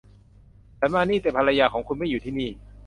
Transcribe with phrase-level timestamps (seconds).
[0.79, 2.49] ฉันมาที่นี่ แต่ภรรยาของคุณไม่อยู่ที่นี่